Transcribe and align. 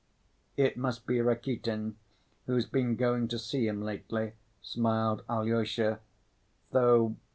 "It 0.57 0.77
must 0.77 1.05
be 1.05 1.21
Rakitin, 1.21 1.95
who's 2.47 2.65
been 2.65 2.95
going 2.95 3.27
to 3.27 3.37
see 3.37 3.67
him 3.67 3.83
lately," 3.83 4.33
smiled 4.59 5.21
Alyosha, 5.29 5.99
"though 6.71 7.17